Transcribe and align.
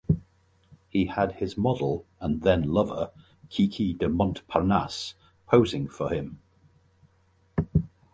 He 0.89 1.05
had 1.05 1.33
his 1.33 1.55
model 1.55 2.07
and 2.19 2.41
then 2.41 2.63
lover 2.63 3.11
Kiki 3.51 3.93
de 3.93 4.09
Montparnasse 4.09 5.13
posing 5.45 5.87
for 5.87 6.09
him. 6.09 6.39